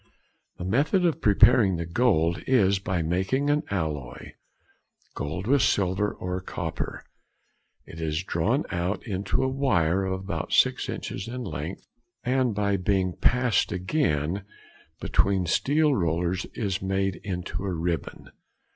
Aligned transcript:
The 0.57 0.65
method 0.65 1.05
of 1.05 1.21
preparing 1.21 1.75
the 1.75 1.85
gold 1.85 2.41
is 2.47 2.79
by 2.79 3.03
making 3.03 3.51
an 3.51 3.61
alloy: 3.69 4.31
gold 5.13 5.45
with 5.45 5.61
silver 5.61 6.11
or 6.11 6.41
copper. 6.41 7.03
It 7.85 8.01
is 8.01 8.23
drawn 8.23 8.63
out 8.71 9.05
into 9.05 9.43
a 9.43 9.47
wire 9.47 10.03
of 10.03 10.13
about 10.23 10.53
six 10.53 10.89
inches 10.89 11.27
in 11.27 11.43
length, 11.43 11.85
and 12.23 12.55
by 12.55 12.77
being 12.77 13.15
passed 13.15 13.71
again 13.71 14.43
between 14.99 15.45
steel 15.45 15.93
rollers 15.93 16.45
is 16.55 16.81
made 16.81 17.17
into 17.23 17.63
a 17.63 17.71
ribbon. 17.71 18.31